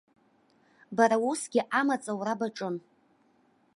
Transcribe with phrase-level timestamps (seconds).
[0.95, 2.75] Бара усгьы амаҵ аура баҿын.